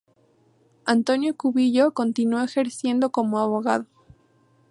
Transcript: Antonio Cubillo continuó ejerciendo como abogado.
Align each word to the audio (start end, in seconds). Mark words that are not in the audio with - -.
Antonio 0.87 1.37
Cubillo 1.37 1.93
continuó 1.93 2.41
ejerciendo 2.41 3.11
como 3.11 3.37
abogado. 3.37 3.85